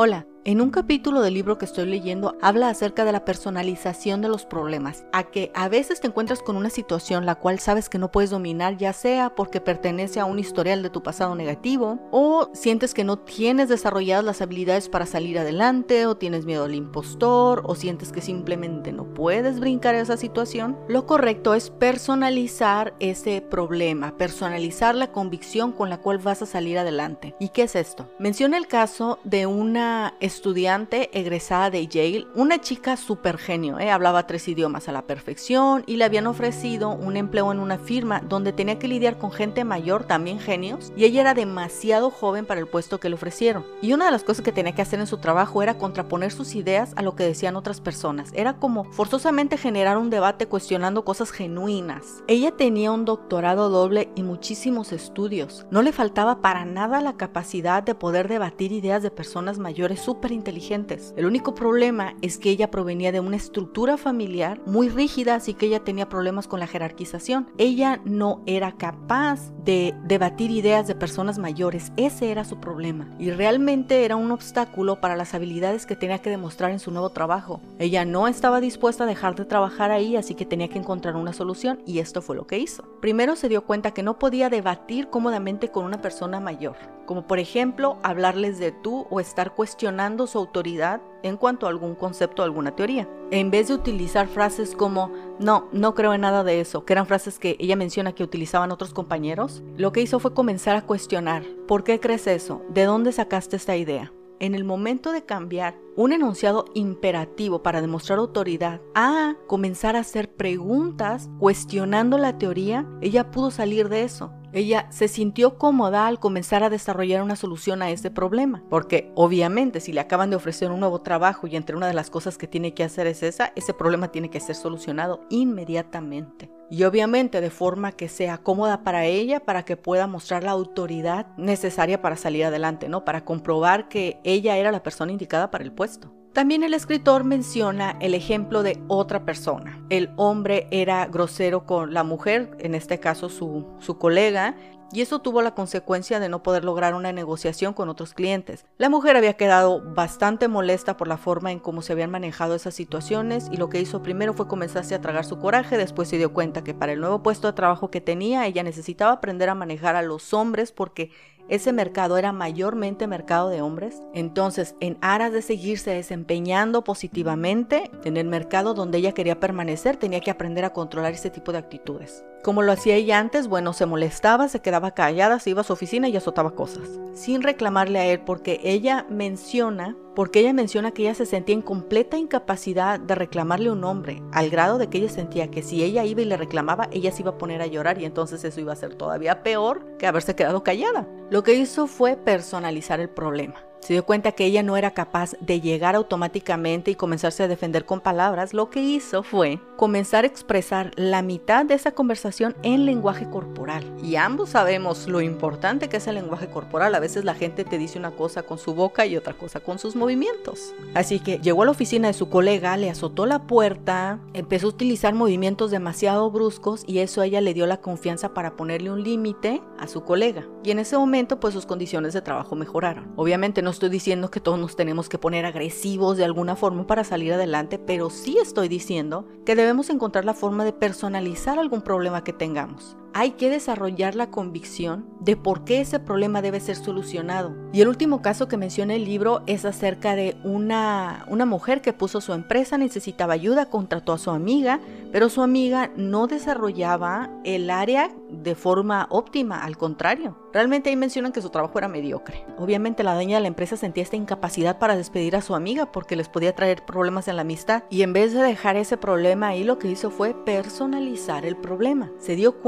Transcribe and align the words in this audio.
Hola, 0.00 0.28
en 0.48 0.62
un 0.62 0.70
capítulo 0.70 1.20
del 1.20 1.34
libro 1.34 1.58
que 1.58 1.66
estoy 1.66 1.84
leyendo 1.84 2.38
habla 2.40 2.70
acerca 2.70 3.04
de 3.04 3.12
la 3.12 3.26
personalización 3.26 4.22
de 4.22 4.30
los 4.30 4.46
problemas, 4.46 5.04
a 5.12 5.24
que 5.24 5.52
a 5.54 5.68
veces 5.68 6.00
te 6.00 6.06
encuentras 6.06 6.40
con 6.40 6.56
una 6.56 6.70
situación 6.70 7.26
la 7.26 7.34
cual 7.34 7.58
sabes 7.58 7.90
que 7.90 7.98
no 7.98 8.10
puedes 8.10 8.30
dominar 8.30 8.78
ya 8.78 8.94
sea 8.94 9.34
porque 9.34 9.60
pertenece 9.60 10.20
a 10.20 10.24
un 10.24 10.38
historial 10.38 10.82
de 10.82 10.88
tu 10.88 11.02
pasado 11.02 11.34
negativo 11.34 11.98
o 12.12 12.48
sientes 12.54 12.94
que 12.94 13.04
no 13.04 13.18
tienes 13.18 13.68
desarrolladas 13.68 14.24
las 14.24 14.40
habilidades 14.40 14.88
para 14.88 15.04
salir 15.04 15.38
adelante 15.38 16.06
o 16.06 16.16
tienes 16.16 16.46
miedo 16.46 16.64
al 16.64 16.74
impostor 16.74 17.60
o 17.66 17.74
sientes 17.74 18.10
que 18.10 18.22
simplemente 18.22 18.90
no 18.90 19.04
puedes 19.12 19.60
brincar 19.60 19.96
esa 19.96 20.16
situación, 20.16 20.78
lo 20.88 21.04
correcto 21.04 21.52
es 21.52 21.68
personalizar 21.68 22.94
ese 23.00 23.42
problema, 23.42 24.16
personalizar 24.16 24.94
la 24.94 25.12
convicción 25.12 25.72
con 25.72 25.90
la 25.90 26.00
cual 26.00 26.16
vas 26.16 26.40
a 26.40 26.46
salir 26.46 26.78
adelante. 26.78 27.34
¿Y 27.38 27.50
qué 27.50 27.64
es 27.64 27.76
esto? 27.76 28.08
Menciona 28.18 28.56
el 28.56 28.66
caso 28.66 29.18
de 29.24 29.44
una 29.44 30.14
estudiante 30.38 31.10
egresada 31.18 31.68
de 31.68 31.88
Yale, 31.88 32.28
una 32.36 32.60
chica 32.60 32.96
súper 32.96 33.38
genio, 33.38 33.80
¿eh? 33.80 33.90
hablaba 33.90 34.28
tres 34.28 34.46
idiomas 34.46 34.88
a 34.88 34.92
la 34.92 35.02
perfección 35.02 35.82
y 35.84 35.96
le 35.96 36.04
habían 36.04 36.28
ofrecido 36.28 36.90
un 36.90 37.16
empleo 37.16 37.50
en 37.50 37.58
una 37.58 37.76
firma 37.76 38.20
donde 38.20 38.52
tenía 38.52 38.78
que 38.78 38.86
lidiar 38.86 39.18
con 39.18 39.32
gente 39.32 39.64
mayor, 39.64 40.04
también 40.04 40.38
genios, 40.38 40.92
y 40.96 41.06
ella 41.06 41.22
era 41.22 41.34
demasiado 41.34 42.12
joven 42.12 42.46
para 42.46 42.60
el 42.60 42.68
puesto 42.68 43.00
que 43.00 43.08
le 43.08 43.16
ofrecieron. 43.16 43.66
Y 43.82 43.94
una 43.94 44.04
de 44.04 44.12
las 44.12 44.22
cosas 44.22 44.44
que 44.44 44.52
tenía 44.52 44.76
que 44.76 44.82
hacer 44.82 45.00
en 45.00 45.08
su 45.08 45.18
trabajo 45.18 45.60
era 45.60 45.76
contraponer 45.76 46.30
sus 46.30 46.54
ideas 46.54 46.92
a 46.94 47.02
lo 47.02 47.16
que 47.16 47.24
decían 47.24 47.56
otras 47.56 47.80
personas. 47.80 48.30
Era 48.32 48.58
como 48.58 48.84
forzosamente 48.84 49.56
generar 49.56 49.98
un 49.98 50.08
debate 50.08 50.46
cuestionando 50.46 51.04
cosas 51.04 51.32
genuinas. 51.32 52.22
Ella 52.28 52.52
tenía 52.52 52.92
un 52.92 53.04
doctorado 53.04 53.70
doble 53.70 54.08
y 54.14 54.22
muchísimos 54.22 54.92
estudios. 54.92 55.66
No 55.72 55.82
le 55.82 55.92
faltaba 55.92 56.42
para 56.42 56.64
nada 56.64 57.00
la 57.00 57.16
capacidad 57.16 57.82
de 57.82 57.96
poder 57.96 58.28
debatir 58.28 58.70
ideas 58.70 59.02
de 59.02 59.10
personas 59.10 59.58
mayores 59.58 60.08
súper 60.18 60.32
inteligentes. 60.32 61.14
El 61.16 61.26
único 61.26 61.54
problema 61.54 62.16
es 62.22 62.38
que 62.38 62.50
ella 62.50 62.72
provenía 62.72 63.12
de 63.12 63.20
una 63.20 63.36
estructura 63.36 63.96
familiar 63.96 64.60
muy 64.66 64.88
rígida, 64.88 65.36
así 65.36 65.54
que 65.54 65.66
ella 65.66 65.84
tenía 65.84 66.08
problemas 66.08 66.48
con 66.48 66.58
la 66.58 66.66
jerarquización. 66.66 67.48
Ella 67.56 68.00
no 68.04 68.42
era 68.46 68.72
capaz 68.72 69.52
de 69.64 69.94
debatir 70.02 70.50
ideas 70.50 70.88
de 70.88 70.96
personas 70.96 71.38
mayores, 71.38 71.92
ese 71.96 72.32
era 72.32 72.44
su 72.44 72.58
problema. 72.58 73.14
Y 73.20 73.30
realmente 73.30 74.04
era 74.04 74.16
un 74.16 74.32
obstáculo 74.32 75.00
para 75.00 75.14
las 75.14 75.34
habilidades 75.34 75.86
que 75.86 75.94
tenía 75.94 76.18
que 76.18 76.30
demostrar 76.30 76.72
en 76.72 76.80
su 76.80 76.90
nuevo 76.90 77.10
trabajo. 77.10 77.60
Ella 77.78 78.04
no 78.04 78.26
estaba 78.26 78.60
dispuesta 78.60 79.04
a 79.04 79.06
dejar 79.06 79.36
de 79.36 79.44
trabajar 79.44 79.92
ahí, 79.92 80.16
así 80.16 80.34
que 80.34 80.46
tenía 80.46 80.66
que 80.66 80.80
encontrar 80.80 81.14
una 81.14 81.32
solución 81.32 81.80
y 81.86 82.00
esto 82.00 82.22
fue 82.22 82.34
lo 82.34 82.48
que 82.48 82.58
hizo. 82.58 82.82
Primero 83.00 83.36
se 83.36 83.48
dio 83.48 83.62
cuenta 83.62 83.92
que 83.92 84.02
no 84.02 84.18
podía 84.18 84.50
debatir 84.50 85.10
cómodamente 85.10 85.68
con 85.68 85.84
una 85.84 86.02
persona 86.02 86.40
mayor, 86.40 86.76
como 87.08 87.26
por 87.26 87.38
ejemplo 87.38 87.96
hablarles 88.02 88.58
de 88.58 88.70
tú 88.70 89.06
o 89.08 89.18
estar 89.18 89.54
cuestionando 89.54 90.26
su 90.26 90.36
autoridad 90.36 91.00
en 91.22 91.38
cuanto 91.38 91.64
a 91.64 91.70
algún 91.70 91.94
concepto 91.94 92.42
o 92.42 92.44
alguna 92.44 92.76
teoría. 92.76 93.08
En 93.30 93.50
vez 93.50 93.68
de 93.68 93.74
utilizar 93.74 94.28
frases 94.28 94.74
como 94.74 95.10
no, 95.38 95.68
no 95.72 95.94
creo 95.94 96.12
en 96.12 96.20
nada 96.20 96.44
de 96.44 96.60
eso, 96.60 96.84
que 96.84 96.92
eran 96.92 97.06
frases 97.06 97.38
que 97.38 97.56
ella 97.60 97.76
menciona 97.76 98.12
que 98.12 98.24
utilizaban 98.24 98.72
otros 98.72 98.92
compañeros, 98.92 99.62
lo 99.78 99.90
que 99.90 100.02
hizo 100.02 100.18
fue 100.18 100.34
comenzar 100.34 100.76
a 100.76 100.82
cuestionar, 100.82 101.44
¿por 101.66 101.82
qué 101.82 101.98
crees 101.98 102.26
eso? 102.26 102.60
¿De 102.68 102.84
dónde 102.84 103.10
sacaste 103.12 103.56
esta 103.56 103.74
idea? 103.74 104.12
En 104.38 104.54
el 104.54 104.64
momento 104.64 105.10
de 105.10 105.24
cambiar 105.24 105.76
un 105.98 106.12
enunciado 106.12 106.66
imperativo 106.74 107.64
para 107.64 107.80
demostrar 107.80 108.20
autoridad 108.20 108.80
a 108.94 109.34
comenzar 109.48 109.96
a 109.96 110.00
hacer 110.00 110.32
preguntas 110.32 111.28
cuestionando 111.40 112.18
la 112.18 112.38
teoría, 112.38 112.86
ella 113.00 113.32
pudo 113.32 113.50
salir 113.50 113.88
de 113.88 114.04
eso. 114.04 114.32
Ella 114.52 114.86
se 114.90 115.08
sintió 115.08 115.58
cómoda 115.58 116.06
al 116.06 116.20
comenzar 116.20 116.62
a 116.62 116.70
desarrollar 116.70 117.22
una 117.22 117.36
solución 117.36 117.82
a 117.82 117.90
este 117.90 118.12
problema, 118.12 118.62
porque 118.70 119.12
obviamente 119.16 119.80
si 119.80 119.92
le 119.92 120.00
acaban 120.00 120.30
de 120.30 120.36
ofrecer 120.36 120.70
un 120.70 120.80
nuevo 120.80 121.02
trabajo 121.02 121.48
y 121.48 121.56
entre 121.56 121.76
una 121.76 121.88
de 121.88 121.94
las 121.94 122.10
cosas 122.10 122.38
que 122.38 122.46
tiene 122.46 122.74
que 122.74 122.84
hacer 122.84 123.08
es 123.08 123.24
esa, 123.24 123.52
ese 123.56 123.74
problema 123.74 124.12
tiene 124.12 124.30
que 124.30 124.40
ser 124.40 124.54
solucionado 124.54 125.20
inmediatamente. 125.30 126.48
Y 126.70 126.84
obviamente 126.84 127.40
de 127.40 127.50
forma 127.50 127.92
que 127.92 128.08
sea 128.08 128.38
cómoda 128.38 128.82
para 128.84 129.06
ella, 129.06 129.40
para 129.40 129.64
que 129.64 129.78
pueda 129.78 130.06
mostrar 130.06 130.44
la 130.44 130.50
autoridad 130.50 131.26
necesaria 131.38 132.02
para 132.02 132.16
salir 132.16 132.44
adelante, 132.44 132.90
¿no? 132.90 133.06
Para 133.06 133.24
comprobar 133.24 133.88
que 133.88 134.20
ella 134.22 134.56
era 134.56 134.70
la 134.70 134.82
persona 134.82 135.12
indicada 135.12 135.50
para 135.50 135.64
el 135.64 135.72
puesto. 135.72 135.87
También 136.32 136.62
el 136.62 136.74
escritor 136.74 137.24
menciona 137.24 137.96
el 138.00 138.14
ejemplo 138.14 138.62
de 138.62 138.80
otra 138.86 139.24
persona. 139.24 139.84
El 139.90 140.10
hombre 140.16 140.68
era 140.70 141.06
grosero 141.06 141.66
con 141.66 141.94
la 141.94 142.04
mujer, 142.04 142.56
en 142.60 142.74
este 142.74 143.00
caso 143.00 143.28
su, 143.28 143.66
su 143.80 143.98
colega, 143.98 144.54
y 144.92 145.02
eso 145.02 145.18
tuvo 145.18 145.42
la 145.42 145.54
consecuencia 145.54 146.18
de 146.18 146.28
no 146.28 146.42
poder 146.42 146.64
lograr 146.64 146.94
una 146.94 147.12
negociación 147.12 147.74
con 147.74 147.88
otros 147.88 148.14
clientes. 148.14 148.64
La 148.78 148.88
mujer 148.88 149.16
había 149.16 149.34
quedado 149.34 149.82
bastante 149.82 150.48
molesta 150.48 150.96
por 150.96 151.08
la 151.08 151.18
forma 151.18 151.52
en 151.52 151.58
cómo 151.58 151.82
se 151.82 151.92
habían 151.92 152.10
manejado 152.10 152.54
esas 152.54 152.74
situaciones 152.74 153.48
y 153.52 153.56
lo 153.58 153.68
que 153.68 153.80
hizo 153.80 154.02
primero 154.02 154.32
fue 154.32 154.48
comenzarse 154.48 154.94
a 154.94 155.00
tragar 155.00 155.24
su 155.24 155.38
coraje, 155.38 155.76
después 155.76 156.08
se 156.08 156.16
dio 156.16 156.32
cuenta 156.32 156.64
que 156.64 156.72
para 156.72 156.92
el 156.92 157.00
nuevo 157.00 157.22
puesto 157.22 157.48
de 157.48 157.52
trabajo 157.52 157.90
que 157.90 158.00
tenía 158.00 158.46
ella 158.46 158.62
necesitaba 158.62 159.12
aprender 159.12 159.50
a 159.50 159.54
manejar 159.54 159.94
a 159.94 160.02
los 160.02 160.32
hombres 160.32 160.72
porque 160.72 161.10
ese 161.48 161.72
mercado 161.72 162.18
era 162.18 162.32
mayormente 162.32 163.06
mercado 163.06 163.48
de 163.48 163.62
hombres. 163.62 164.02
Entonces, 164.14 164.74
en 164.80 164.98
aras 165.00 165.32
de 165.32 165.42
seguirse 165.42 165.90
desempeñando 165.90 166.84
positivamente 166.84 167.90
en 168.04 168.16
el 168.16 168.26
mercado 168.26 168.74
donde 168.74 168.98
ella 168.98 169.12
quería 169.12 169.40
permanecer, 169.40 169.96
tenía 169.96 170.20
que 170.20 170.30
aprender 170.30 170.64
a 170.64 170.72
controlar 170.72 171.12
ese 171.12 171.30
tipo 171.30 171.52
de 171.52 171.58
actitudes. 171.58 172.24
Como 172.42 172.62
lo 172.62 172.70
hacía 172.70 172.94
ella 172.94 173.18
antes, 173.18 173.48
bueno, 173.48 173.72
se 173.72 173.84
molestaba, 173.84 174.48
se 174.48 174.60
quedaba 174.60 174.92
callada, 174.92 175.40
se 175.40 175.50
iba 175.50 175.62
a 175.62 175.64
su 175.64 175.72
oficina 175.72 176.08
y 176.08 176.16
azotaba 176.16 176.52
cosas, 176.52 176.88
sin 177.12 177.42
reclamarle 177.42 177.98
a 177.98 178.06
él 178.06 178.20
porque 178.20 178.60
ella 178.62 179.04
menciona, 179.10 179.96
porque 180.14 180.40
ella 180.40 180.52
menciona 180.52 180.92
que 180.92 181.02
ella 181.02 181.14
se 181.14 181.26
sentía 181.26 181.56
en 181.56 181.62
completa 181.62 182.16
incapacidad 182.16 183.00
de 183.00 183.16
reclamarle 183.16 183.70
a 183.70 183.72
un 183.72 183.82
hombre, 183.82 184.22
al 184.32 184.50
grado 184.50 184.78
de 184.78 184.88
que 184.88 184.98
ella 184.98 185.08
sentía 185.08 185.50
que 185.50 185.62
si 185.62 185.82
ella 185.82 186.04
iba 186.04 186.22
y 186.22 186.26
le 186.26 186.36
reclamaba, 186.36 186.88
ella 186.92 187.10
se 187.10 187.22
iba 187.22 187.32
a 187.32 187.38
poner 187.38 187.60
a 187.60 187.66
llorar 187.66 188.00
y 188.00 188.04
entonces 188.04 188.44
eso 188.44 188.60
iba 188.60 188.72
a 188.72 188.76
ser 188.76 188.94
todavía 188.94 189.42
peor 189.42 189.96
que 189.98 190.06
haberse 190.06 190.36
quedado 190.36 190.62
callada. 190.62 191.08
Lo 191.30 191.42
que 191.42 191.54
hizo 191.54 191.88
fue 191.88 192.16
personalizar 192.16 193.00
el 193.00 193.10
problema. 193.10 193.67
Se 193.80 193.94
dio 193.94 194.04
cuenta 194.04 194.32
que 194.32 194.44
ella 194.44 194.62
no 194.62 194.76
era 194.76 194.90
capaz 194.90 195.34
de 195.40 195.60
llegar 195.60 195.94
automáticamente 195.94 196.90
y 196.90 196.94
comenzarse 196.94 197.42
a 197.42 197.48
defender 197.48 197.86
con 197.86 198.00
palabras. 198.00 198.52
Lo 198.52 198.70
que 198.70 198.82
hizo 198.82 199.22
fue 199.22 199.60
comenzar 199.76 200.24
a 200.24 200.26
expresar 200.26 200.90
la 200.96 201.22
mitad 201.22 201.64
de 201.64 201.74
esa 201.74 201.92
conversación 201.92 202.56
en 202.62 202.84
lenguaje 202.84 203.30
corporal. 203.30 203.84
Y 204.02 204.16
ambos 204.16 204.50
sabemos 204.50 205.06
lo 205.06 205.20
importante 205.20 205.88
que 205.88 205.98
es 205.98 206.06
el 206.06 206.16
lenguaje 206.16 206.48
corporal. 206.48 206.94
A 206.94 207.00
veces 207.00 207.24
la 207.24 207.34
gente 207.34 207.64
te 207.64 207.78
dice 207.78 207.98
una 207.98 208.10
cosa 208.10 208.42
con 208.42 208.58
su 208.58 208.74
boca 208.74 209.06
y 209.06 209.16
otra 209.16 209.34
cosa 209.34 209.60
con 209.60 209.78
sus 209.78 209.96
movimientos. 209.96 210.74
Así 210.94 211.20
que 211.20 211.38
llegó 211.38 211.62
a 211.62 211.66
la 211.66 211.70
oficina 211.70 212.08
de 212.08 212.14
su 212.14 212.28
colega, 212.28 212.76
le 212.76 212.90
azotó 212.90 213.24
la 213.24 213.46
puerta, 213.46 214.18
empezó 214.34 214.66
a 214.66 214.70
utilizar 214.70 215.14
movimientos 215.14 215.70
demasiado 215.70 216.30
bruscos 216.30 216.82
y 216.86 216.98
eso 216.98 217.20
a 217.20 217.26
ella 217.26 217.40
le 217.40 217.54
dio 217.54 217.66
la 217.66 217.78
confianza 217.78 218.34
para 218.34 218.56
ponerle 218.56 218.90
un 218.90 219.02
límite 219.02 219.62
a 219.78 219.86
su 219.86 220.02
colega. 220.02 220.46
Y 220.64 220.72
en 220.72 220.80
ese 220.80 220.98
momento 220.98 221.40
pues 221.40 221.54
sus 221.54 221.66
condiciones 221.66 222.12
de 222.12 222.22
trabajo 222.22 222.54
mejoraron. 222.54 223.12
Obviamente 223.16 223.62
no 223.62 223.67
estoy 223.70 223.88
diciendo 223.88 224.30
que 224.30 224.40
todos 224.40 224.58
nos 224.58 224.76
tenemos 224.76 225.08
que 225.08 225.18
poner 225.18 225.46
agresivos 225.46 226.16
de 226.16 226.24
alguna 226.24 226.56
forma 226.56 226.86
para 226.86 227.04
salir 227.04 227.32
adelante, 227.32 227.78
pero 227.78 228.10
sí 228.10 228.38
estoy 228.40 228.68
diciendo 228.68 229.26
que 229.44 229.56
debemos 229.56 229.90
encontrar 229.90 230.24
la 230.24 230.34
forma 230.34 230.64
de 230.64 230.72
personalizar 230.72 231.58
algún 231.58 231.82
problema 231.82 232.24
que 232.24 232.32
tengamos 232.32 232.96
hay 233.18 233.32
que 233.32 233.50
desarrollar 233.50 234.14
la 234.14 234.30
convicción 234.30 235.04
de 235.18 235.36
por 235.36 235.64
qué 235.64 235.80
ese 235.80 235.98
problema 235.98 236.40
debe 236.40 236.60
ser 236.60 236.76
solucionado. 236.76 237.52
Y 237.72 237.80
el 237.80 237.88
último 237.88 238.22
caso 238.22 238.46
que 238.46 238.56
menciona 238.56 238.94
el 238.94 239.04
libro 239.04 239.42
es 239.48 239.64
acerca 239.64 240.14
de 240.14 240.36
una, 240.44 241.26
una 241.26 241.44
mujer 241.44 241.80
que 241.80 241.92
puso 241.92 242.20
su 242.20 242.32
empresa, 242.32 242.78
necesitaba 242.78 243.34
ayuda, 243.34 243.70
contrató 243.70 244.12
a 244.12 244.18
su 244.18 244.30
amiga, 244.30 244.78
pero 245.10 245.30
su 245.30 245.42
amiga 245.42 245.90
no 245.96 246.28
desarrollaba 246.28 247.28
el 247.42 247.70
área 247.70 248.12
de 248.30 248.54
forma 248.54 249.08
óptima, 249.10 249.64
al 249.64 249.76
contrario. 249.76 250.36
Realmente 250.52 250.90
ahí 250.90 250.96
mencionan 250.96 251.32
que 251.32 251.42
su 251.42 251.50
trabajo 251.50 251.78
era 251.78 251.88
mediocre. 251.88 252.44
Obviamente 252.58 253.02
la 253.02 253.14
dueña 253.14 253.36
de 253.36 253.42
la 253.42 253.48
empresa 253.48 253.76
sentía 253.76 254.02
esta 254.02 254.16
incapacidad 254.16 254.78
para 254.78 254.96
despedir 254.96 255.36
a 255.36 255.42
su 255.42 255.54
amiga 255.54 255.92
porque 255.92 256.16
les 256.16 256.28
podía 256.28 256.54
traer 256.54 256.84
problemas 256.84 257.28
en 257.28 257.36
la 257.36 257.42
amistad 257.42 257.82
y 257.90 258.02
en 258.02 258.12
vez 258.12 258.32
de 258.32 258.42
dejar 258.42 258.76
ese 258.76 258.96
problema 258.96 259.48
ahí 259.48 259.64
lo 259.64 259.78
que 259.78 259.88
hizo 259.88 260.10
fue 260.10 260.34
personalizar 260.34 261.44
el 261.44 261.56
problema. 261.56 262.10
Se 262.18 262.36
dio 262.36 262.60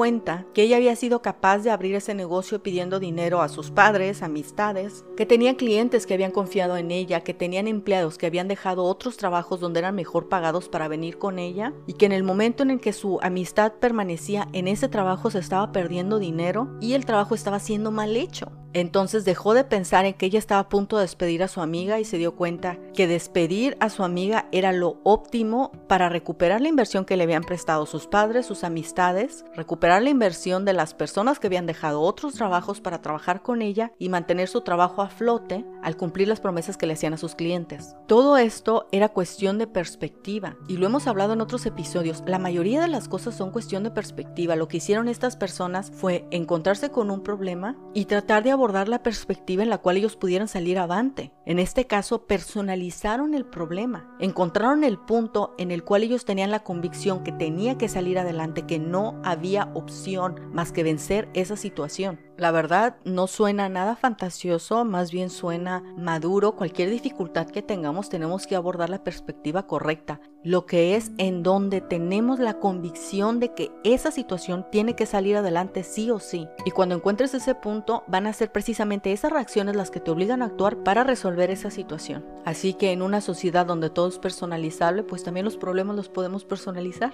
que 0.54 0.62
ella 0.62 0.76
había 0.76 0.96
sido 0.96 1.22
capaz 1.22 1.58
de 1.58 1.70
abrir 1.70 1.94
ese 1.94 2.14
negocio 2.14 2.62
pidiendo 2.62 3.00
dinero 3.00 3.42
a 3.42 3.48
sus 3.48 3.70
padres, 3.70 4.22
amistades, 4.22 5.04
que 5.16 5.26
tenía 5.26 5.56
clientes 5.56 6.06
que 6.06 6.14
habían 6.14 6.32
confiado 6.32 6.76
en 6.76 6.90
ella, 6.90 7.22
que 7.22 7.34
tenían 7.34 7.68
empleados 7.68 8.18
que 8.18 8.26
habían 8.26 8.48
dejado 8.48 8.84
otros 8.84 9.16
trabajos 9.16 9.60
donde 9.60 9.80
eran 9.80 9.94
mejor 9.94 10.28
pagados 10.28 10.68
para 10.68 10.88
venir 10.88 11.18
con 11.18 11.38
ella 11.38 11.72
y 11.86 11.94
que 11.94 12.06
en 12.06 12.12
el 12.12 12.22
momento 12.22 12.62
en 12.62 12.70
el 12.70 12.80
que 12.80 12.92
su 12.92 13.18
amistad 13.22 13.72
permanecía 13.74 14.48
en 14.52 14.68
ese 14.68 14.88
trabajo 14.88 15.30
se 15.30 15.38
estaba 15.38 15.72
perdiendo 15.72 16.18
dinero 16.18 16.76
y 16.80 16.94
el 16.94 17.06
trabajo 17.06 17.34
estaba 17.34 17.58
siendo 17.58 17.90
mal 17.90 18.16
hecho. 18.16 18.59
Entonces 18.72 19.24
dejó 19.24 19.54
de 19.54 19.64
pensar 19.64 20.04
en 20.04 20.14
que 20.14 20.26
ella 20.26 20.38
estaba 20.38 20.60
a 20.60 20.68
punto 20.68 20.96
de 20.96 21.02
despedir 21.02 21.42
a 21.42 21.48
su 21.48 21.60
amiga 21.60 21.98
y 21.98 22.04
se 22.04 22.18
dio 22.18 22.36
cuenta 22.36 22.78
que 22.94 23.06
despedir 23.06 23.76
a 23.80 23.90
su 23.90 24.04
amiga 24.04 24.46
era 24.52 24.72
lo 24.72 25.00
óptimo 25.02 25.72
para 25.88 26.08
recuperar 26.08 26.60
la 26.60 26.68
inversión 26.68 27.04
que 27.04 27.16
le 27.16 27.24
habían 27.24 27.42
prestado 27.42 27.86
sus 27.86 28.06
padres, 28.06 28.46
sus 28.46 28.64
amistades, 28.64 29.44
recuperar 29.54 30.02
la 30.02 30.10
inversión 30.10 30.64
de 30.64 30.72
las 30.72 30.94
personas 30.94 31.38
que 31.38 31.48
habían 31.48 31.66
dejado 31.66 32.00
otros 32.00 32.34
trabajos 32.34 32.80
para 32.80 33.02
trabajar 33.02 33.42
con 33.42 33.62
ella 33.62 33.92
y 33.98 34.08
mantener 34.08 34.48
su 34.48 34.60
trabajo 34.60 35.02
a 35.02 35.08
flote 35.08 35.64
al 35.82 35.96
cumplir 35.96 36.28
las 36.28 36.40
promesas 36.40 36.76
que 36.76 36.86
le 36.86 36.92
hacían 36.92 37.14
a 37.14 37.18
sus 37.18 37.34
clientes. 37.34 37.96
Todo 38.06 38.36
esto 38.36 38.86
era 38.92 39.08
cuestión 39.08 39.58
de 39.58 39.66
perspectiva 39.66 40.56
y 40.68 40.76
lo 40.76 40.86
hemos 40.86 41.06
hablado 41.06 41.32
en 41.32 41.40
otros 41.40 41.66
episodios. 41.66 42.22
La 42.26 42.38
mayoría 42.38 42.80
de 42.80 42.88
las 42.88 43.08
cosas 43.08 43.34
son 43.34 43.50
cuestión 43.50 43.82
de 43.82 43.90
perspectiva. 43.90 44.56
Lo 44.56 44.68
que 44.68 44.76
hicieron 44.76 45.08
estas 45.08 45.36
personas 45.36 45.90
fue 45.94 46.26
encontrarse 46.30 46.90
con 46.90 47.10
un 47.10 47.22
problema 47.22 47.76
y 47.94 48.04
tratar 48.04 48.42
de 48.42 48.52
abordar 48.60 48.88
la 48.88 49.02
perspectiva 49.02 49.62
en 49.62 49.70
la 49.70 49.78
cual 49.78 49.96
ellos 49.96 50.16
pudieran 50.16 50.46
salir 50.46 50.78
avante. 50.78 51.32
En 51.46 51.58
este 51.58 51.86
caso, 51.86 52.26
personalizaron 52.26 53.34
el 53.34 53.46
problema, 53.46 54.14
encontraron 54.20 54.84
el 54.84 54.98
punto 54.98 55.54
en 55.56 55.70
el 55.70 55.82
cual 55.82 56.02
ellos 56.02 56.26
tenían 56.26 56.50
la 56.50 56.62
convicción 56.62 57.24
que 57.24 57.32
tenía 57.32 57.78
que 57.78 57.88
salir 57.88 58.18
adelante, 58.18 58.66
que 58.66 58.78
no 58.78 59.20
había 59.24 59.70
opción 59.74 60.50
más 60.52 60.72
que 60.72 60.82
vencer 60.82 61.30
esa 61.32 61.56
situación. 61.56 62.20
La 62.40 62.52
verdad 62.52 62.96
no 63.04 63.26
suena 63.26 63.68
nada 63.68 63.96
fantasioso, 63.96 64.86
más 64.86 65.12
bien 65.12 65.28
suena 65.28 65.82
maduro. 65.98 66.52
Cualquier 66.52 66.88
dificultad 66.88 67.46
que 67.46 67.60
tengamos 67.60 68.08
tenemos 68.08 68.46
que 68.46 68.56
abordar 68.56 68.88
la 68.88 69.04
perspectiva 69.04 69.66
correcta, 69.66 70.22
lo 70.42 70.64
que 70.64 70.96
es 70.96 71.10
en 71.18 71.42
donde 71.42 71.82
tenemos 71.82 72.38
la 72.38 72.54
convicción 72.54 73.40
de 73.40 73.52
que 73.52 73.70
esa 73.84 74.10
situación 74.10 74.64
tiene 74.72 74.96
que 74.96 75.04
salir 75.04 75.36
adelante 75.36 75.82
sí 75.82 76.10
o 76.10 76.18
sí. 76.18 76.48
Y 76.64 76.70
cuando 76.70 76.94
encuentres 76.94 77.34
ese 77.34 77.54
punto 77.54 78.04
van 78.06 78.26
a 78.26 78.32
ser 78.32 78.50
precisamente 78.50 79.12
esas 79.12 79.32
reacciones 79.32 79.76
las 79.76 79.90
que 79.90 80.00
te 80.00 80.10
obligan 80.10 80.40
a 80.40 80.46
actuar 80.46 80.82
para 80.82 81.04
resolver 81.04 81.50
esa 81.50 81.70
situación. 81.70 82.24
Así 82.46 82.72
que 82.72 82.92
en 82.92 83.02
una 83.02 83.20
sociedad 83.20 83.66
donde 83.66 83.90
todo 83.90 84.08
es 84.08 84.18
personalizable, 84.18 85.02
pues 85.02 85.24
también 85.24 85.44
los 85.44 85.58
problemas 85.58 85.94
los 85.94 86.08
podemos 86.08 86.46
personalizar. 86.46 87.12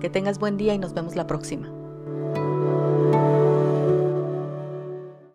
Que 0.00 0.10
tengas 0.10 0.38
buen 0.38 0.58
día 0.58 0.74
y 0.74 0.78
nos 0.78 0.92
vemos 0.92 1.16
la 1.16 1.26
próxima. 1.26 1.79